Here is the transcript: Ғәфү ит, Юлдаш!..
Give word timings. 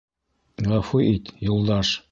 Ғәфү 0.71 1.03
ит, 1.11 1.31
Юлдаш!.. 1.51 1.97